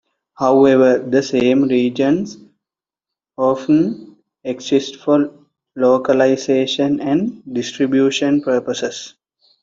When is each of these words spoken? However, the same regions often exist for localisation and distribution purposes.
However, 0.33 0.97
the 0.97 1.21
same 1.21 1.65
regions 1.65 2.37
often 3.37 4.15
exist 4.43 4.95
for 4.95 5.31
localisation 5.75 6.99
and 7.01 7.43
distribution 7.53 8.41
purposes. 8.41 9.13